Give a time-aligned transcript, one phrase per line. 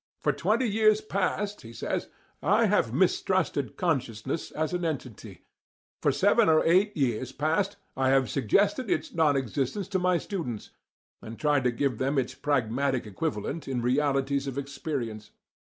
[0.23, 2.07] "For twenty years past," he says,
[2.41, 5.43] "I have mistrusted 'consciousness' as an entity;
[6.01, 10.71] for seven or eight years past I have suggested its non existence to my students,
[11.21, 15.29] and tried to give them its pragmatic equivalent in realities of experience.